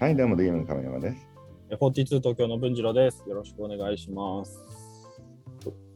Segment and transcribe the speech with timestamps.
[0.00, 1.28] はい、どうも、ドゥゲームの亀山です。
[1.70, 3.24] 42東京の文次郎です。
[3.26, 4.64] よろしくお願いします。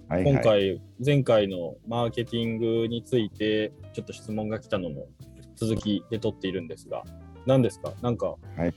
[0.08, 0.32] はい、はい。
[0.34, 5.06] 今回、前回のマーケティングについて、ちょっと質問が来たのの
[5.54, 7.04] 続きで取っているんですが、
[7.46, 7.92] 何ですか？
[8.02, 8.74] なんか、はい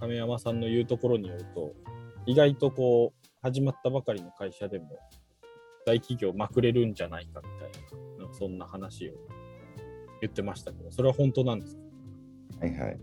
[0.00, 1.72] 亀山さんの言うところによると、
[2.26, 4.98] 意外とこう、始まったばかりの会社でも、
[5.86, 9.14] 大企業まくれるんじゃないかみたいな、そんな話を
[10.20, 11.82] 言ってましたけど、それは本当なんですか？
[12.60, 13.00] はい、はい。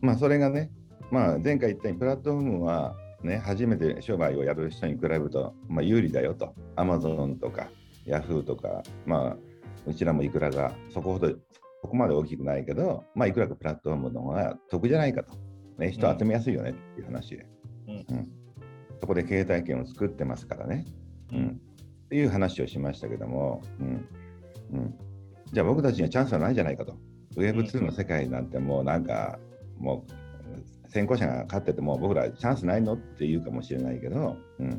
[0.00, 0.70] まあ、それがね、
[1.10, 6.54] まあ、前回言ったように、プラットフォームは、ね、初めて商売をやる人に比べると、まあ、有利だよと。
[6.76, 7.68] アマゾンとか、
[8.04, 9.36] ヤフーとか、まあ、
[9.86, 11.28] うちらもいくらが、そこほど、
[11.82, 15.32] そこまで大きくないけど、まあ、いくらかプラットフォームの方が得じゃないかと。
[15.78, 17.46] ね、人集めやすいよねっていう話で。
[17.88, 18.38] うん
[19.00, 20.84] そこで経営体験を作ってますからね。
[21.32, 21.60] うん。
[22.04, 24.08] っていう話をしましたけども、うん。
[24.72, 24.94] うん。
[25.52, 26.96] じゃあ僕たちにはチャンスはないじゃないかと。
[27.36, 29.38] Web2 の世界なんてもうなんか、
[29.78, 30.12] もう
[30.88, 34.70] 先行者が勝ってても僕らチャンスないのって言うかもしれないけど、うん。
[34.70, 34.76] じ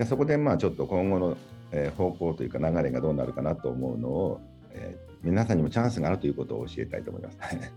[0.00, 1.36] ゃあそこでまあちょっと今後の、
[1.72, 4.40] えー方向というか流れがどうなるかなと思うのを、
[4.70, 7.38] えー皆さんにもチャンスがあるということを教えたいと思います。
[7.38, 7.72] なる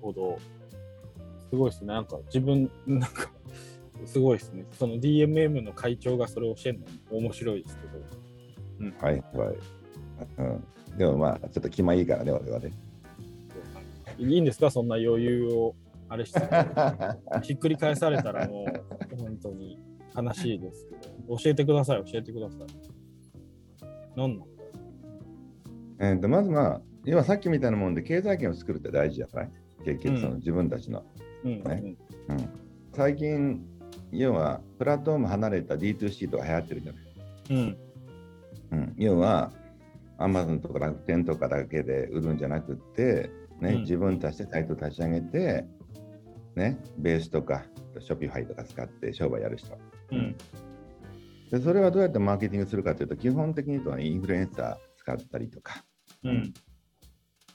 [0.00, 0.38] ほど。
[1.50, 1.86] すごいですね。
[1.88, 3.30] なんか自分、なんか、
[4.06, 4.64] すごいですね。
[4.72, 9.06] その DMM の会長がそれを教えるの面白いですけど。
[9.06, 9.56] はいはい。
[10.38, 10.42] う
[10.94, 12.72] ん、でもまあちょっと気前いいからね、俺はね。
[14.18, 14.70] いいんですか？
[14.70, 15.74] そんな余裕を、
[16.08, 16.40] あれして。
[17.42, 19.78] ひっくり返されたらもう、本当に
[20.16, 20.94] 悲しいですけ
[21.26, 21.36] ど。
[21.38, 22.58] 教えてください、教えてください。
[24.16, 24.38] 何なん？
[24.40, 24.46] だ
[26.00, 29.50] えーとまずまあ、要はさっきみたいなもんで経済圏を作るって大事じゃない？
[29.84, 31.04] 結局その自分たちの。
[31.44, 31.96] うん、ね
[32.28, 32.48] うん
[32.94, 33.64] 最近、
[34.10, 37.02] 要はプラットフォーム離れた D2C とか流行ってるじゃない？
[37.50, 37.56] うん。
[38.72, 38.78] うん。
[38.78, 39.50] うん、要は
[40.18, 43.30] Amazon とか楽天とかだけで売るんじゃなくって、
[43.62, 45.64] ねうん自分たちでサイト立ち上げて、
[46.56, 47.64] ね、ベースとか
[48.00, 49.78] Shopify とか使って商売やる人。
[50.10, 50.36] うん。
[51.50, 55.84] でそれはどうやってマーケティングするかというと、基本的にとインフルエンサー使ったりとか、
[56.24, 56.52] うん。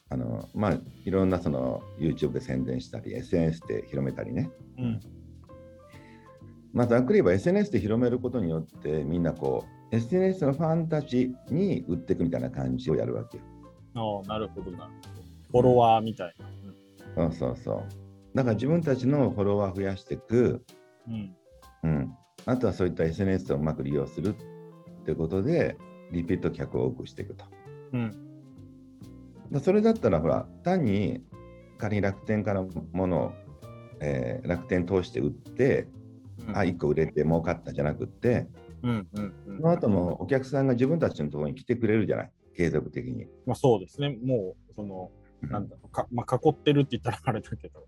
[0.09, 4.49] あのまあ、いろんなその YouTube で宣伝したり、SNS で広めたりね。
[4.77, 4.99] うん。
[6.73, 13.43] まあ、ざっくり言えば SNS で広めることによって、みんなこう、SNS のファンたちに売っていくみたいな感じをやるわけよ。
[13.95, 15.16] ああ、なるほどなるほど。
[15.51, 16.47] フォロワーみたいな。
[17.15, 17.83] そうそうそう。
[18.35, 20.63] だから自分たちのフォロワー増やしていく、
[21.07, 21.35] うん。
[21.83, 22.13] うん、
[22.45, 24.35] あとはそういった SNS をうまく利用する
[25.01, 25.77] ってことで、
[26.11, 27.45] リピート客を多くしていくと。
[27.93, 28.27] うん。
[29.51, 31.23] だそれだったら、ほら、単に
[31.77, 33.31] 仮に楽天からものを、
[33.99, 35.87] えー楽天通して売って、
[36.53, 38.47] あ、1個売れて儲かったじゃなくって、
[38.83, 39.07] うん。
[39.13, 39.33] うん。
[39.47, 43.25] うんその後もお客さんが自分たちのところに来てくれるじゃない、継続的に。
[43.45, 44.17] まあそうですね。
[44.23, 45.09] もう、その、
[45.41, 47.85] なんだろうか、まあ、囲ってるって言ったらあれだけど。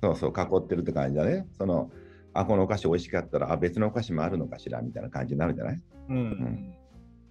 [0.00, 1.46] そうそう、囲ってるって感じだね。
[1.58, 1.90] その、
[2.32, 6.74] あ、このお菓子美味しかったら、あ、別のお菓子もあるのかしらみたいな感じになるじゃない、うん。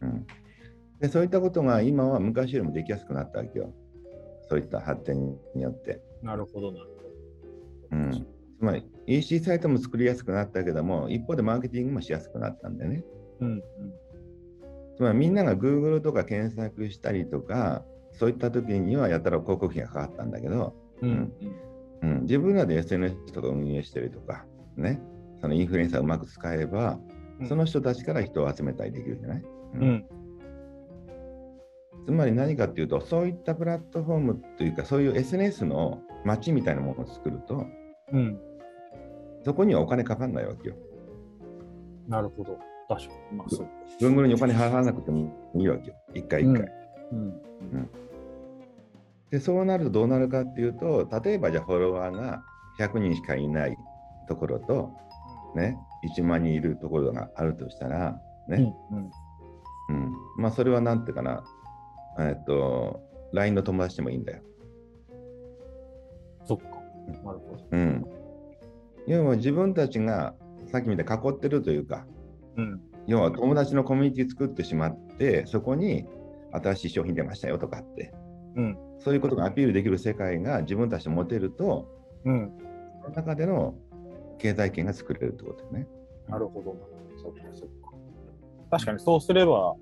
[0.01, 0.27] うん、
[0.99, 3.73] でそういったことが今は昔よりもできやすくなったわけよ。
[4.47, 6.01] そういった発展によって。
[6.21, 6.89] なるほどなる
[7.91, 13.03] うん、つまり EC サイトも作りやすくなったけども、一方でマーケティングもしやすくなったんだよね。
[13.39, 13.51] ほど。
[13.51, 13.63] うん。
[14.97, 17.85] つまりみんなが Google とか検索したりとか、
[18.17, 21.33] そういった時にはやたら広告費がかかったんだけど、うん。
[22.01, 22.09] うん。
[22.09, 24.45] うん、自分らで SNS とか運営してるとか、
[24.77, 25.01] ね、
[25.41, 26.99] そのインフルエンサーをうまく使えば、
[27.39, 29.43] うんその人たちから人を集めたりできるじゃない、
[29.73, 30.05] うんうん。
[32.05, 37.65] つまり何かっていうと、そういったプラットフォームというか、そういう SNS の街みたいなものを作ると、
[38.13, 38.39] うん。
[39.43, 40.75] そこにはお金かかんないわけよ。
[42.07, 42.57] なるほど。
[42.87, 43.37] 確かに。
[43.37, 43.67] まあそう。
[43.99, 45.95] Google にお金払わなくてもいいわけよ。
[46.13, 46.71] 一回一回。
[47.11, 47.89] うん。
[49.31, 52.43] で、そうなるとどうなるかっていうと、例えばじゃあフォロワーが
[52.79, 53.77] 100人しかいない
[54.27, 54.91] ところと、
[55.55, 55.77] ね、
[56.17, 58.97] 1万人いるところがあるとしたら、ね、うん。
[58.97, 59.11] うん。
[59.87, 61.43] うん、まあそれはなんていうかな、
[62.19, 63.01] えっと、
[63.33, 64.41] LINE の友達でもいいんだよ。
[66.45, 66.65] そっか。
[67.23, 67.65] なるほど。
[67.71, 68.05] うん。
[69.07, 70.33] 要は自分たちが
[70.71, 72.05] さっきみたいに囲ってるというか、
[72.57, 72.81] うん。
[73.07, 76.05] 要は友達のコミュニティ作ってしまって、そこに
[76.55, 78.13] 新しい商品出ましたよとかって、
[78.55, 78.77] うん。
[78.99, 81.87] そういうことがアピールできる世界が自分たちで持てると、
[82.25, 82.51] うん。
[83.01, 83.75] その中での
[84.37, 85.87] 経済圏が作れるってことですね。
[86.27, 86.75] なるほど。
[87.21, 87.91] そっかそっか。
[88.71, 89.75] 確かにそうすれば、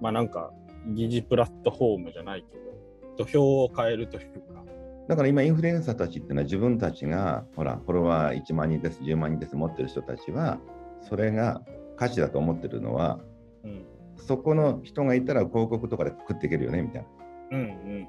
[0.00, 0.52] まあなんか、
[0.88, 4.64] 疑似プラットフォームじゃないけど、土俵を変えるというか。
[5.08, 10.58] だから今、インフルエンサーたちっていうのは自分たちが、ほら、フォロワー1万人です、10万人です持ってる人たちは、
[11.02, 11.62] それが
[11.96, 13.20] 価値だと思ってるのは、
[13.64, 13.84] うん。
[14.26, 17.06] そこの人がいたら広告とかで食っていけるよねみたい
[17.50, 17.58] な。
[17.58, 18.04] うんうん。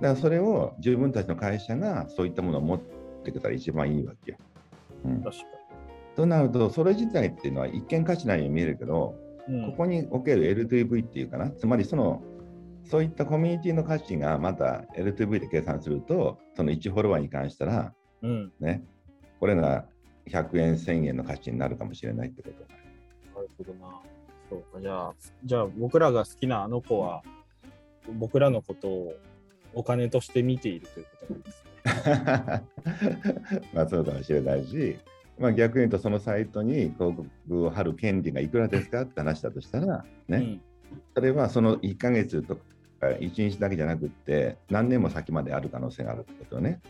[0.00, 2.80] だからそれを自分たちの会社がそういったものを持っ
[3.24, 4.38] ってくれたら一番いいわけよ。
[5.04, 5.44] うん、確か
[6.16, 9.16] となると、それ自体っていうのは一見価値ないように見えるけど、
[9.48, 9.58] に。
[9.58, 12.22] うんここにおける LTV っていうかな、つまりその、
[12.84, 17.92] そういったコミュニティの価値がまた LTV で計算すると、その1フォロワーに関したら、
[18.22, 18.52] うん。
[18.60, 18.84] ね、
[19.40, 19.86] これが
[20.28, 24.13] 100円、1000円の価値になるかもしれないってことがなるほどな。
[24.54, 25.14] そうか、じゃあ、
[25.44, 27.22] じゃあ僕らが好きなあの子は、
[28.12, 29.14] 僕らのことを
[29.72, 31.70] お金として見ているということなんですね。
[33.74, 34.96] まあそうかもしれないし、
[35.38, 37.16] まあ、逆に言うとそのサイトに広
[37.48, 40.60] 告を貼る権利がいくらですかって話だとしたら、ね
[41.12, 42.62] それはその1ヶ月とか
[43.00, 46.80] 1日だけじゃなくって何年も先まである可能性があるってことね。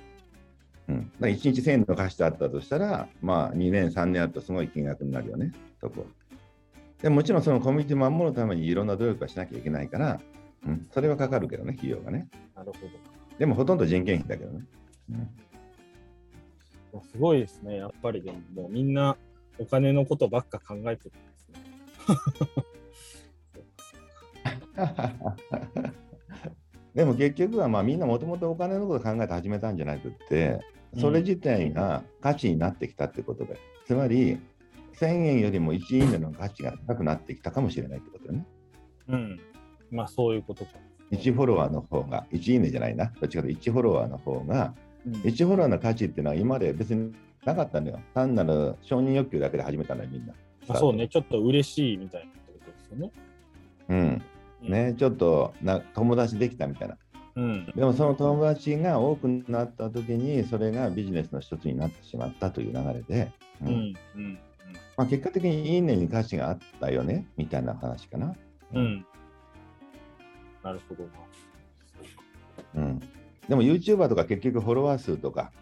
[0.89, 6.07] うん、だから1日1000円の貸してあったとしたら、まあ、2年、3年あるとすごい金額になるよね、そこ。
[7.05, 10.21] でもちろんそのコミュニティを守るためにいろんな努力はしなきゃいけないから、
[10.67, 12.29] うん、それはかかるけどね、費用がね。
[12.57, 12.93] なるほど。
[13.39, 14.65] でもほとんど人件費だけどね。
[15.11, 15.29] うん
[17.13, 17.77] すごいですね。
[17.77, 19.17] やっぱりでも、もうみんな
[19.59, 21.57] お金のことばっか考えてるんですね。
[26.95, 30.61] でも結局はまあみんなもともとお金のこと考えて始めたんじゃなくって、
[30.97, 34.39] それ自体が価値になってきたってことで、つまり
[34.99, 38.47] 1000円よりも1いいねの価値が高くなってきたかもしれないってことだよね。
[39.09, 39.41] うん。
[39.91, 40.73] まあそういうことか。
[41.11, 44.75] 1フォロワーの方が、1いいねじゃないな、どっちかというと1フォロワーの方が、
[45.07, 47.13] うん1フォロワーの価値っていうのは今まで別に
[47.45, 48.01] なかったんだよ。
[48.15, 50.33] 単なる承認欲求だけで始めたのよ、みんな。
[50.67, 53.13] まあ、そうね、ちょっと嬉しいみたいなってことですよね。
[53.89, 54.23] うん。
[54.71, 56.97] ね、ちょっとな友達できたみたいな。
[57.37, 57.67] うん。
[57.77, 63.31] でもその友達が多くなった時にそれがビジネスの一つになってしまったという流れで、
[63.63, 63.95] ううんん。
[64.17, 64.39] うん。
[64.97, 68.35] まあ、結果的にいいねに価値があったよねみたいな話かな。
[68.73, 68.79] うん。
[68.79, 69.07] うん。
[70.63, 71.11] なるほどな。
[72.77, 73.01] うん、
[73.49, 75.53] でも YouTuber とか結局フォロワー数とか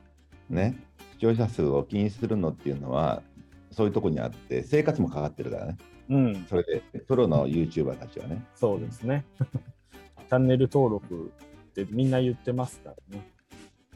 [0.48, 0.78] ね
[1.12, 3.22] 視聴者数を気にするのっていうのは
[3.70, 5.76] そういうとこにあって生活もかかってるからね
[6.08, 6.46] うん。
[6.48, 8.44] それでプロの YouTuber たちはね。
[8.54, 9.24] そうですね。
[10.28, 11.32] チャンネル登録
[11.70, 13.30] ってみんな言ってますからね。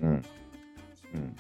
[0.03, 0.23] うん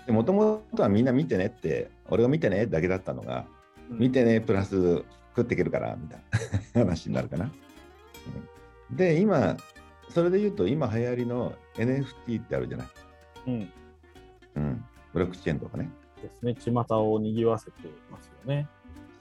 [0.08, 3.46] うん、もともとはみんな見てねって俺が見てねだけだったのが
[3.90, 5.04] 見てね、プラス
[5.36, 6.20] 食っていけるから、みたい
[6.74, 7.44] な 話になるかな。
[7.44, 7.52] うん
[8.96, 9.56] で、今、
[10.10, 12.86] それで言うと、今流行りの NFT ってあるじゃない。
[13.48, 13.72] うん。
[14.54, 14.84] うん。
[15.12, 15.90] ブロックチェーンとかね。
[16.22, 16.54] ですね。
[16.54, 16.72] 巷
[17.12, 17.72] を賑わせて
[18.12, 18.68] ますよね。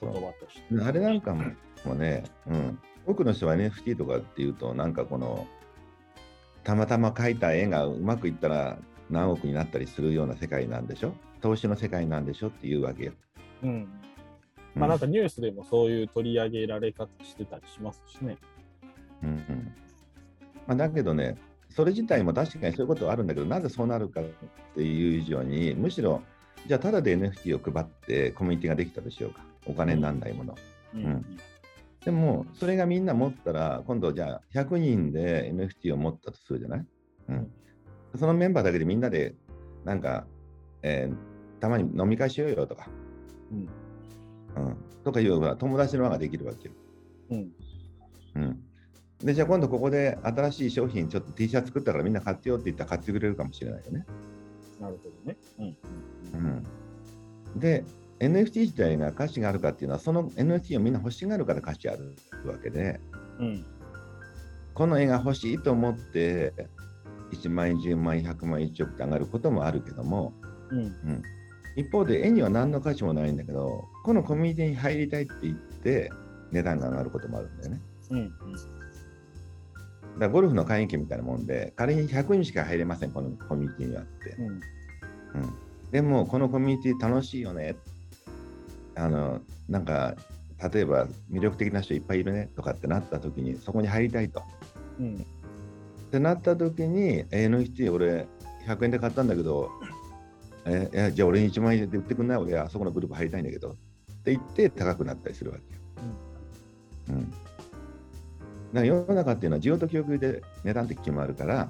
[0.00, 0.84] 言葉として。
[0.84, 1.42] あれなんかも
[1.84, 2.78] もうね、うん。
[3.06, 5.48] 多くの人は NFT とかっていうと、なんかこの、
[6.62, 8.78] たまたま描いた絵がうまくいったら
[9.10, 11.12] 何億になったりするような世界なんでしょ？
[11.40, 12.48] 投資の世界なんでしょ？
[12.48, 13.12] っていうわけよ。
[13.64, 13.88] うん。
[14.76, 14.80] うん。
[14.80, 18.36] まあなんかニュースでもそういう取り上げられ方してたりしますしね。
[19.22, 19.74] うんうん。
[20.66, 21.36] まあ、だけどね、
[21.70, 24.24] それ自体も確かにそういうことはあるんだけど、なぜそうなるかっ
[24.74, 26.22] ていう以上に、むしろ、
[26.66, 30.54] じゃあ、ただで NFT を配ってコミュニティができたとしようか、お金にならないもの。
[30.94, 31.04] うん。
[31.04, 31.24] うん。
[32.04, 36.86] でも、それがみんな持ったら、今度、じゃあ、100人で NFT を持ったとするじゃない、
[37.28, 37.50] うん、
[38.16, 39.34] そのメンバーだけでみんなで、
[39.84, 40.26] なんか、
[40.82, 42.88] えーたまに飲み会しようよとか、
[43.50, 43.68] うん
[44.56, 46.74] うん、とかいう友達の輪ができるわけよ。
[47.30, 47.52] うん。
[48.36, 48.58] うん、
[49.18, 54.06] でじゃあ今度ここで新しい商品ちょっと T シャツ作ったからみんな買ってよって言ったら買ってくれるかもしれないよね。
[54.80, 55.36] なるほどね。
[55.58, 55.76] うん
[57.54, 57.84] うん、で
[58.18, 62.14] NFT 自体が価値があるかっていうのはその NFT をみんな欲しがるから価値ある
[62.46, 63.00] わけで
[63.38, 63.64] うん。
[64.74, 66.52] この絵が欲しいと思って
[67.32, 70.34] 1万円10万円100万円1億って上がることもあるけども
[70.70, 70.78] うん。
[70.78, 71.22] うん。
[71.76, 76.12] 一方で絵には何の価値もないんだけどこのコミュニティに入りたいって言って
[76.52, 77.80] 値段が上がることもあるんだよね。
[78.10, 84.36] うんだからゴルフの会員権みたいなもんで、仮に100人しか入れません、このコミュニティにはって。
[84.38, 84.60] うんうん、
[85.90, 87.76] でも、このコミュニティ楽しいよね。
[88.94, 90.14] あの、なんか、
[90.72, 94.42] 例えば魅力的な人いっぱいいるねとかってなった時に、そこに入りたいと。
[95.00, 98.26] うんってなった時に、NFT 俺
[98.66, 99.68] 100円で買ったんだけど、
[100.66, 102.38] えじゃあ俺に1万円で売ってくんない？
[102.38, 103.76] 俺あそこのグループ入りたいんだけど
[104.32, 105.80] って言って高くなったりするわけよ。
[107.10, 107.30] うん。
[107.30, 107.40] だか
[108.72, 111.68] ら世の中っていうのは需要と供給で値段って決まるから、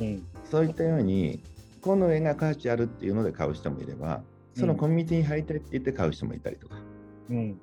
[0.00, 1.42] うんそういったように、
[1.80, 4.22] この絵が価値あるっていうので買う人もいれば、
[4.54, 6.76] そのコミュニティに入りたいって言って買う人もいたりとか。
[7.30, 7.60] うん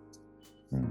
[0.74, 0.88] うん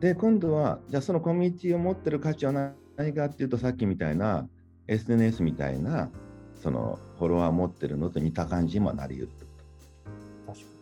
[0.00, 4.48] で、今度は、じゃあそのコミュニティを持ってる価値は何かっていうと、さっきみたいな
[4.88, 6.10] SNS みたいな、
[6.54, 9.32] そのフォロワー持ってるのと似た感じにもなり得る。
[10.46, 10.79] 確かに確かに。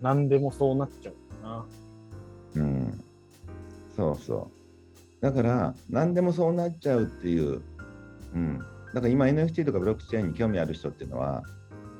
[0.00, 1.66] 何でもそうなっちゃうな。
[2.56, 3.04] うん、
[3.96, 4.58] そうそう。
[5.20, 7.60] だから、何でもそうなっちゃうっていう、
[8.34, 8.58] うん。
[8.94, 11.42] だから今 NFT とかブロックチェーンに興味ある人っていうのは、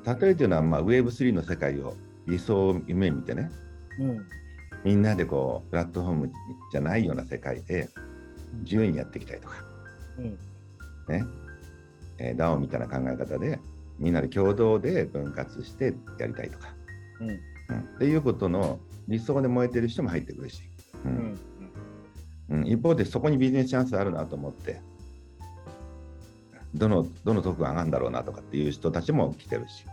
[0.05, 3.51] 例えというのは、まあ、Web3 の世界を理想を夢見てね、
[3.99, 4.25] うん。
[4.83, 6.31] みんなでこう、プラットフォーム
[6.71, 7.89] じゃないような世界で
[8.63, 9.55] 自由にやっていきたいとか、
[10.17, 10.25] うん。
[11.09, 11.25] ね、
[12.17, 13.59] えー、DAO みたいな考え方で、
[13.97, 16.73] みんなで共同で分割してやりたいとか、
[17.19, 17.39] うん。
[17.69, 20.63] うん、っていうことの理想で燃えてる人も入ってくるし、
[21.05, 21.39] ううん。
[22.49, 24.81] うん、一方でそこにビジネスチャンスあるなと思って、
[26.73, 29.85] どのどのトークン上がるんだろうなとかっていう人たちも来てるし、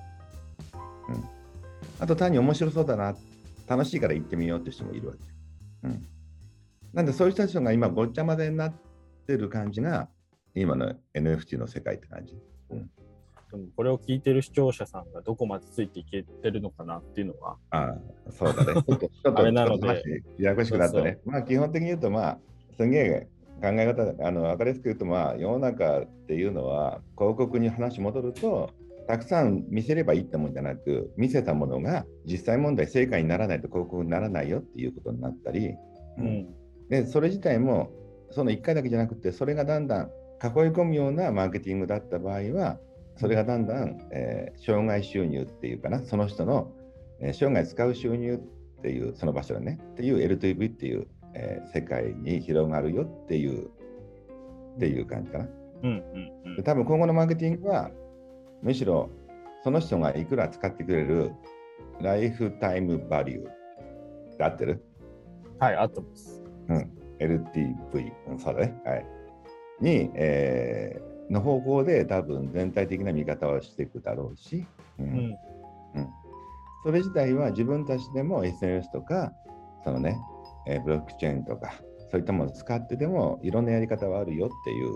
[1.09, 1.25] うん、
[2.01, 3.15] あと単に面白そうだな、
[3.67, 5.89] 楽しいから行ってみようって人もいるわけ。
[5.89, 6.07] うん、
[6.93, 8.75] なんでそういう人たちが今ごっちゃ混ぜになっ
[9.27, 10.09] てる感じが
[10.55, 12.39] 今の NFT の世界って感じ。
[12.71, 12.91] うん
[13.51, 17.99] でもこれを聞いてる視聴者さんがどこまでついていけてるのかなっていうのは、ああ、
[18.31, 18.75] そうだね。
[18.83, 19.87] ちょっと、ちょっと、あれなので
[20.39, 21.21] ややこしくなったね。
[21.25, 22.39] まあ、基本的に言うと、まあ、
[22.77, 23.29] すげえ
[23.63, 28.71] 考え方、あの、分かりやすく言うと、まあ、世の中っていうのは、広告に話戻ると、
[29.07, 35.75] たくさん見せればいいってもんじゃなく、見せたものが実際問題成果にならないと広告にならないよっていうことになったり、
[36.19, 36.23] う。
[36.23, 36.49] ん。
[36.89, 37.91] で、それ自体も、
[38.31, 40.11] その1回だけじゃなくて、それがだんだん囲い
[40.73, 42.79] 込むようなマーケティングだった場合は、
[43.17, 46.73] それがだんだん、えー障害収入っていうかな、その人の、
[47.21, 53.67] えー生涯使う収入っていう、その場所でね、っていう LTV っていう、えー世界に広がるよっていう、
[54.77, 55.49] っていう感じかな。
[55.83, 55.91] うん。
[55.91, 56.33] うん。
[56.47, 57.91] うんで多分今後のマーケティングは、
[58.63, 59.11] むしろ
[59.63, 61.33] その人がいくら使ってくれる
[62.01, 64.83] ライフタイムバリューで合ってる？
[65.59, 66.43] はい、あとます。
[66.69, 68.81] うん、LTV、うん、そうだね。
[68.85, 69.07] はい。
[69.81, 74.67] に、えーの方向で多分全体的な見方をしていくだろうし、
[74.99, 75.37] ううんん。
[76.85, 79.33] それ自体は自分たちでも SNS とか、
[79.85, 80.19] そのね、
[80.67, 81.75] えーブロックチェーンとか、
[82.11, 84.91] そういったものを使ってでもいろんなやり方はあるよっていう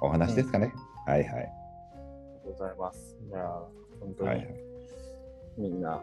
[0.00, 0.72] お話ですかね。
[1.06, 1.30] はいはい。
[1.30, 3.16] ありがとうございます。
[3.26, 3.42] いやー、
[4.00, 4.72] 本当にはいはい
[5.58, 6.00] みんな、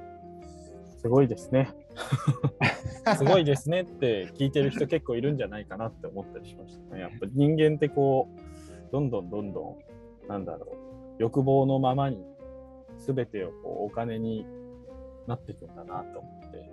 [1.01, 1.69] すごいですね。
[3.17, 7.01] すごいですねって聞いてる人結構いるんじゃないかなって思ったりしましたね。
[7.01, 8.48] やっぱ人間ってこう、
[8.91, 9.77] どんどんどんど
[10.25, 10.77] ん、なんだろ
[11.19, 12.23] う、欲望のままに
[12.97, 14.45] 全てをこうお金に
[15.27, 16.69] なっていくんだなと思って、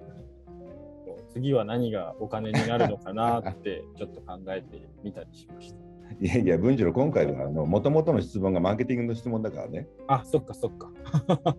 [1.31, 5.87] 次は何がお金になるのかなってちょっと考えてみたりしました。
[6.21, 9.89] いやいや、文次郎、今回はもともとの質問がマーケティングの質問だからね。
[10.07, 10.91] あ、そっかそっか。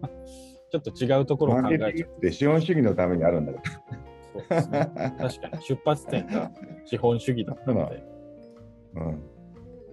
[0.69, 3.61] ちょっと違うところをマ考えちゃって 資本主義のためにあるんだか
[4.33, 4.91] そうですね。
[5.17, 6.51] 確かに出発点が
[6.85, 8.03] 資本主義だったので。
[8.95, 9.05] ら。
[9.05, 9.21] うん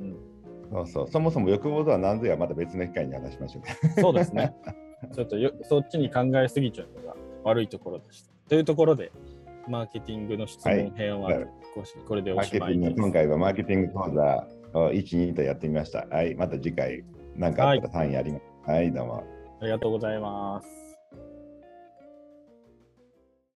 [0.01, 0.17] うん、
[0.75, 1.09] そうそう。
[1.09, 4.01] そもそも欲望とは何ぞやまた別の機会に話しましょう。
[4.01, 4.55] そうですね。
[5.15, 7.15] ちょっとよそっちに考えすぎちゃうのが
[7.45, 8.31] 悪いところでした。
[8.49, 9.13] というところで、
[9.69, 11.47] マーケティングの質問編ははい
[12.07, 12.95] これでおしまいです。
[12.95, 14.47] 今回はマーケティング講座
[14.79, 16.07] を1、2とやってみました。
[16.09, 17.05] はい、また次回、
[17.37, 18.71] 何かあったら単位あります。
[18.71, 19.25] はい、どうも。
[19.61, 20.84] ありがとうございます。